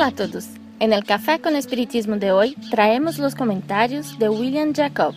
Hola 0.00 0.08
a 0.08 0.12
todos. 0.12 0.46
En 0.78 0.94
el 0.94 1.04
Café 1.04 1.40
con 1.40 1.54
Espiritismo 1.54 2.16
de 2.16 2.32
hoy 2.32 2.56
traemos 2.70 3.18
los 3.18 3.34
comentarios 3.34 4.18
de 4.18 4.30
William 4.30 4.72
Jacob. 4.72 5.14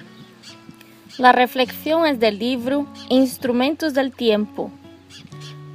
La 1.18 1.32
reflexión 1.32 2.06
es 2.06 2.20
del 2.20 2.38
libro 2.38 2.86
Instrumentos 3.08 3.94
del 3.94 4.12
Tiempo, 4.12 4.72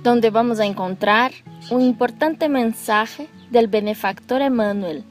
donde 0.02 0.28
vamos 0.28 0.60
a 0.60 0.66
encontrar 0.66 1.32
un 1.70 1.80
importante 1.80 2.50
mensaje 2.50 3.30
del 3.50 3.66
benefactor 3.66 4.42
Emmanuel 4.42 5.04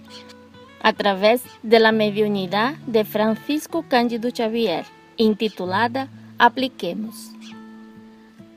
a 0.83 0.93
través 0.93 1.41
de 1.63 1.79
la 1.79 1.91
mediunidad 1.91 2.75
de 2.85 3.03
Francisco 3.03 3.83
Cândido 3.89 4.29
Xavier, 4.29 4.85
intitulada 5.17 6.07
Apliquemos. 6.37 7.31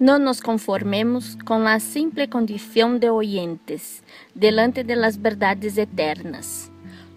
No 0.00 0.18
nos 0.18 0.40
conformemos 0.40 1.36
con 1.44 1.64
la 1.64 1.78
simple 1.78 2.30
condición 2.30 3.00
de 3.00 3.10
oyentes 3.10 4.02
delante 4.34 4.82
de 4.82 4.96
las 4.96 5.20
verdades 5.20 5.76
eternas. 5.76 6.70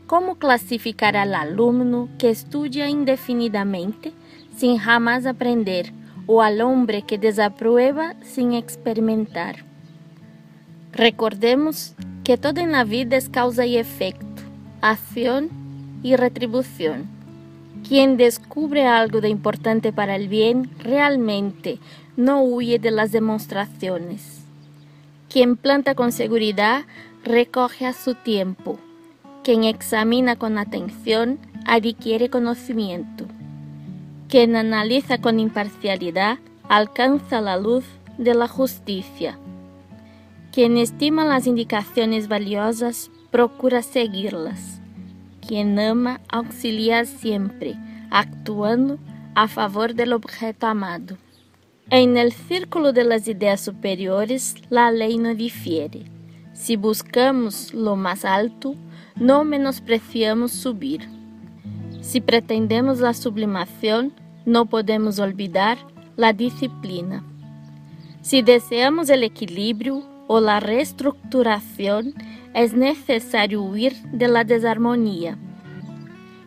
¿Cómo 0.05 0.35
clasificar 0.35 1.15
al 1.15 1.33
alumno 1.33 2.09
que 2.19 2.29
estudia 2.29 2.89
indefinidamente 2.89 4.11
sin 4.57 4.79
jamás 4.79 5.25
aprender 5.25 5.93
o 6.27 6.41
al 6.41 6.59
hombre 6.59 7.03
que 7.03 7.17
desaprueba 7.17 8.15
sin 8.21 8.51
experimentar? 8.51 9.63
Recordemos 10.91 11.95
que 12.25 12.37
todo 12.37 12.59
en 12.59 12.73
la 12.73 12.83
vida 12.83 13.15
es 13.15 13.29
causa 13.29 13.65
y 13.65 13.77
efecto, 13.77 14.43
acción 14.81 15.49
y 16.03 16.17
retribución. 16.17 17.07
Quien 17.87 18.15
descubre 18.15 18.87
algo 18.87 19.19
de 19.19 19.27
importante 19.27 19.91
para 19.91 20.15
el 20.15 20.29
bien 20.29 20.71
realmente 20.79 21.79
no 22.15 22.41
huye 22.41 22.79
de 22.79 22.91
las 22.91 23.11
demostraciones. 23.11 24.41
Quien 25.29 25.57
planta 25.57 25.93
con 25.93 26.11
seguridad 26.11 26.85
recoge 27.23 27.85
a 27.85 27.93
su 27.93 28.15
tiempo. 28.15 28.79
Quien 29.43 29.65
examina 29.65 30.37
con 30.37 30.57
atención 30.57 31.39
adquiere 31.65 32.29
conocimiento. 32.29 33.25
Quien 34.29 34.55
analiza 34.55 35.17
con 35.17 35.39
imparcialidad 35.39 36.37
alcanza 36.69 37.41
la 37.41 37.57
luz 37.57 37.83
de 38.17 38.33
la 38.33 38.47
justicia. 38.47 39.37
Quien 40.53 40.77
estima 40.77 41.25
las 41.25 41.47
indicaciones 41.47 42.27
valiosas 42.29 43.11
procura 43.31 43.81
seguirlas. 43.81 44.82
Quien 45.45 45.77
ama 45.77 46.21
auxilia 46.29 47.03
siempre, 47.05 47.75
actuando 48.09 48.97
a 49.35 49.47
favor 49.47 49.93
del 49.93 50.13
objeto 50.13 50.67
amado. 50.67 51.17
En 51.89 52.15
el 52.17 52.31
círculo 52.31 52.93
de 52.93 53.03
las 53.03 53.27
ideas 53.27 53.59
superiores, 53.59 54.55
la 54.69 54.91
ley 54.91 55.17
no 55.17 55.35
difiere. 55.35 56.05
Si 56.53 56.77
buscamos 56.77 57.73
lo 57.73 57.95
más 57.95 58.23
alto, 58.23 58.75
no 59.15 59.43
menospreciamos 59.43 60.51
subir. 60.51 61.09
Si 62.01 62.21
pretendemos 62.21 62.99
la 62.99 63.13
sublimación, 63.13 64.13
no 64.45 64.65
podemos 64.65 65.19
olvidar 65.19 65.77
la 66.15 66.31
disciplina. 66.31 67.23
Si 68.21 68.41
deseamos 68.41 69.09
el 69.09 69.23
equilibrio 69.23 70.03
o 70.27 70.39
la 70.39 70.59
reestructuración, 70.59 72.13
es 72.53 72.73
necesario 72.73 73.61
huir 73.61 73.95
de 74.11 74.27
la 74.27 74.43
desarmonía. 74.43 75.37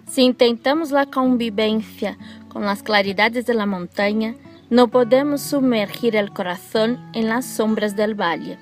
Si 0.08 0.22
intentamos 0.22 0.92
la 0.92 1.06
convivencia 1.06 2.16
con 2.48 2.64
las 2.64 2.82
claridades 2.82 3.44
de 3.46 3.54
la 3.54 3.66
montaña, 3.66 4.34
no 4.70 4.88
podemos 4.88 5.42
sumergir 5.42 6.16
el 6.16 6.32
corazón 6.32 6.98
en 7.12 7.28
las 7.28 7.44
sombras 7.44 7.96
del 7.96 8.14
valle. 8.14 8.58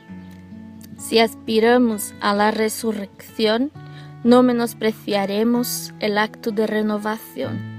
Si 0.99 1.19
aspiramos 1.19 2.15
a 2.21 2.35
la 2.35 2.51
resurrección, 2.51 3.71
no 4.23 4.43
menospreciaremos 4.43 5.93
el 6.01 6.19
acto 6.19 6.51
de 6.51 6.67
renovación. 6.67 7.75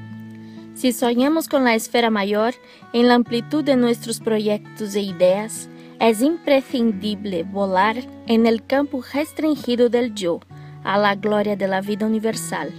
Si 0.76 0.92
soñamos 0.92 1.48
con 1.48 1.64
la 1.64 1.74
esfera 1.74 2.10
mayor 2.10 2.54
en 2.94 3.08
la 3.08 3.16
amplitud 3.16 3.64
de 3.64 3.78
nuestros 3.78 4.20
proyectos 4.20 4.94
e 4.96 5.02
ideas, 5.02 5.70
es 6.10 6.22
imprescindible 6.22 7.44
volar 7.44 7.98
en 8.28 8.46
el 8.46 8.64
campo 8.64 9.04
restringido 9.14 9.90
del 9.90 10.14
yo, 10.14 10.40
a 10.84 11.00
la 11.00 11.16
gloria 11.16 11.56
de 11.56 11.68
la 11.68 11.82
vida 11.82 12.06
universal. 12.06 12.72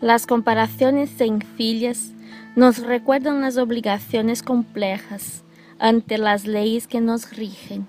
Las 0.00 0.26
comparaciones 0.26 1.10
sencillas 1.10 2.12
nos 2.56 2.78
recuerdan 2.78 3.42
las 3.42 3.58
obligaciones 3.58 4.42
complejas 4.42 5.44
ante 5.78 6.16
las 6.16 6.46
leyes 6.46 6.86
que 6.86 7.00
nos 7.00 7.36
rigen. 7.36 7.86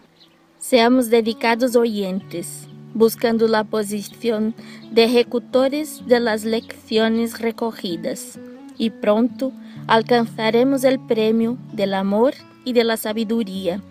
Seamos 0.59 1.09
dedicados 1.09 1.75
oyentes, 1.75 2.67
buscando 2.93 3.47
la 3.47 3.63
posición 3.63 4.53
de 4.91 5.05
ejecutores 5.05 6.05
de 6.05 6.19
las 6.19 6.43
lecciones 6.43 7.39
recogidas, 7.39 8.39
y 8.77 8.89
pronto 8.89 9.53
alcanzaremos 9.87 10.83
el 10.83 10.99
premio 10.99 11.57
del 11.71 11.93
amor 11.93 12.33
y 12.65 12.73
de 12.73 12.83
la 12.83 12.97
sabiduría, 12.97 13.81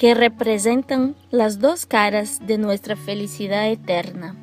que 0.00 0.14
representan 0.14 1.14
las 1.30 1.58
dos 1.58 1.84
caras 1.84 2.40
de 2.46 2.56
nuestra 2.56 2.96
felicidad 2.96 3.70
eterna. 3.70 4.34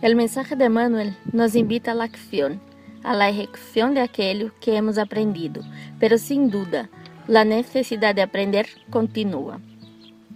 El 0.00 0.16
mensaje 0.16 0.56
de 0.56 0.70
Manuel 0.70 1.14
nos 1.34 1.54
invita 1.54 1.92
a 1.92 1.94
la 1.94 2.04
acción 2.04 2.62
a 3.02 3.12
la 3.12 3.28
ejecución 3.28 3.92
de 3.92 4.00
aquello 4.00 4.52
que 4.58 4.76
hemos 4.76 4.96
aprendido, 4.96 5.62
pero 5.98 6.16
sin 6.16 6.48
duda 6.48 6.88
la 7.28 7.44
necesidad 7.44 8.14
de 8.14 8.22
aprender 8.22 8.68
continúa. 8.88 9.60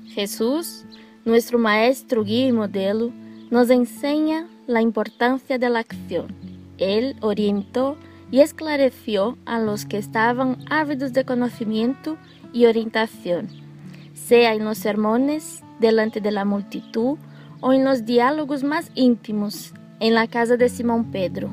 Jesús, 0.08 0.84
nuestro 1.24 1.58
maestro, 1.58 2.22
guía 2.22 2.48
y 2.48 2.52
modelo, 2.52 3.12
nos 3.50 3.70
enseña 3.70 4.46
la 4.66 4.82
importancia 4.82 5.56
de 5.56 5.70
la 5.70 5.78
acción. 5.78 6.26
Él 6.76 7.16
orientó 7.22 7.96
y 8.30 8.40
esclareció 8.40 9.38
a 9.46 9.58
los 9.58 9.86
que 9.86 9.96
estaban 9.96 10.58
ávidos 10.68 11.14
de 11.14 11.24
conocimiento 11.24 12.18
y 12.52 12.66
orientación, 12.66 13.63
sea 14.14 14.54
en 14.54 14.64
los 14.64 14.78
sermones 14.78 15.62
delante 15.80 16.20
de 16.20 16.30
la 16.30 16.44
multitud 16.44 17.18
o 17.60 17.72
en 17.72 17.84
los 17.84 18.04
diálogos 18.04 18.62
más 18.62 18.90
íntimos 18.94 19.74
en 20.00 20.14
la 20.14 20.26
casa 20.26 20.56
de 20.56 20.68
Simón 20.68 21.10
Pedro. 21.10 21.50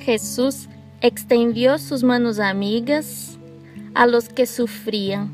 Jesús 0.00 0.68
extendió 1.00 1.78
sus 1.78 2.02
manos 2.02 2.38
amigas 2.38 3.38
a 3.94 4.06
los 4.06 4.28
que 4.28 4.46
sufrían, 4.46 5.30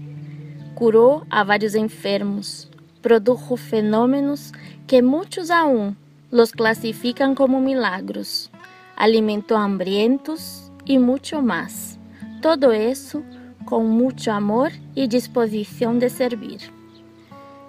curó 0.74 1.26
a 1.30 1.44
varios 1.44 1.74
enfermos, 1.74 2.70
produjo 3.00 3.56
fenómenos 3.56 4.52
que 4.86 5.02
muchos 5.02 5.50
aún 5.50 5.96
los 6.30 6.52
clasifican 6.52 7.34
como 7.34 7.60
milagros, 7.60 8.50
alimentó 8.96 9.56
hambrientos 9.56 10.70
y 10.84 10.98
mucho 10.98 11.42
más. 11.42 11.98
Todo 12.42 12.72
eso 12.72 13.22
con 13.70 13.88
mucho 13.88 14.32
amor 14.32 14.72
y 14.96 15.06
disposición 15.06 16.00
de 16.00 16.10
servir. 16.10 16.58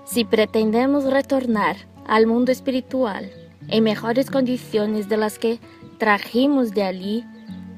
Si 0.04 0.26
pretendemos 0.26 1.06
retornar 1.06 1.78
al 2.08 2.26
mundo 2.26 2.52
espiritual 2.52 3.30
en 3.68 3.84
mejores 3.84 4.32
condiciones 4.32 5.08
de 5.10 5.18
las 5.18 5.38
que 5.38 5.60
trajimos 6.00 6.72
de 6.72 6.82
allí, 6.82 7.24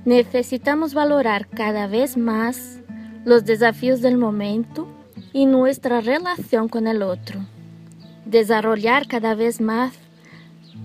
necesitamos 0.06 0.94
valorar 0.94 1.50
cada 1.50 1.88
vez 1.88 2.16
más 2.16 2.80
los 3.26 3.44
desafíos 3.44 4.00
del 4.00 4.18
momento 4.18 4.88
y 5.34 5.46
nuestra 5.46 6.00
relación 6.00 6.70
con 6.70 6.88
el 6.88 7.04
otro. 7.04 7.42
Desarrollar 8.26 9.06
cada 9.06 9.36
vez 9.36 9.60
más 9.60 9.92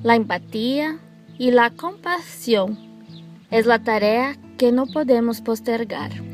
la 0.03 0.17
empatía 0.17 0.99
y 1.39 1.53
la 1.53 1.71
compasión 1.71 2.77
es 3.53 3.65
la 3.65 3.79
tarea 3.79 4.37
que 4.57 4.73
no 4.73 4.87
podemos 4.87 5.41
postergar. 5.41 6.28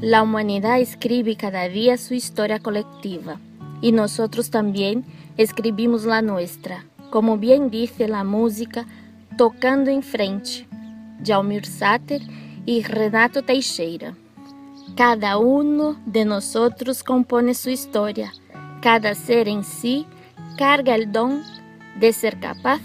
La 0.00 0.22
humanidad 0.22 0.78
escribe 0.78 1.34
cada 1.34 1.68
día 1.68 1.98
su 1.98 2.14
historia 2.14 2.60
colectiva 2.60 3.40
y 3.80 3.90
nosotros 3.90 4.48
también 4.48 5.04
escribimos 5.36 6.04
la 6.04 6.22
nuestra, 6.22 6.84
como 7.10 7.36
bien 7.36 7.68
dice 7.68 8.06
la 8.06 8.22
música 8.22 8.86
Tocando 9.36 9.90
em 9.90 10.00
Frente, 10.00 10.68
de 11.18 11.32
Almir 11.32 11.66
Sater 11.66 12.22
e 12.64 12.80
Renato 12.80 13.42
Teixeira. 13.42 14.14
Cada 14.94 15.36
uno 15.36 15.96
de 16.06 16.24
nosotros 16.24 17.02
compone 17.02 17.54
su 17.54 17.68
historia. 17.68 18.32
Cada 18.80 19.16
ser 19.16 19.48
en 19.48 19.64
sí 19.64 20.06
carga 20.56 20.94
el 20.94 21.10
don 21.10 21.42
de 21.98 22.12
ser 22.12 22.38
capaz 22.38 22.82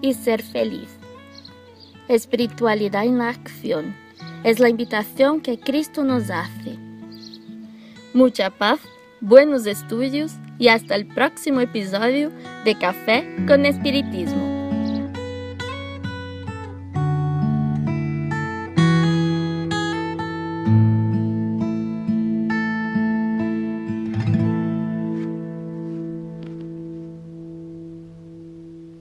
y 0.00 0.14
ser 0.14 0.42
feliz. 0.42 0.88
Espiritualidad 2.08 3.04
en 3.04 3.18
la 3.18 3.28
acción 3.28 3.94
es 4.44 4.58
la 4.58 4.68
invitación 4.68 5.40
que 5.40 5.58
Cristo 5.58 6.04
nos 6.04 6.30
hace. 6.30 6.78
Mucha 8.14 8.50
paz, 8.50 8.80
buenos 9.20 9.66
estudios 9.66 10.32
y 10.58 10.68
hasta 10.68 10.94
el 10.94 11.06
próximo 11.06 11.60
episodio 11.60 12.30
de 12.64 12.74
Café 12.76 13.24
con 13.46 13.66
Espiritismo. 13.66 14.49